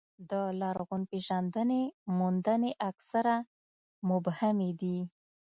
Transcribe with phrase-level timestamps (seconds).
[0.31, 1.83] د لرغونپېژندنې
[2.17, 3.35] موندنې اکثره
[4.09, 4.99] مبهمې دي.